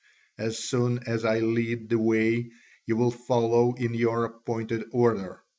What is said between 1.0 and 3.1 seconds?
as I lead the way you